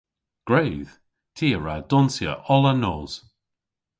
Gwredh. 0.47 0.91
Ty 1.35 1.47
a 1.57 1.59
wra 1.59 1.75
donsya 1.89 2.33
oll 2.53 2.65
an 2.71 2.79
nos. 2.83 3.13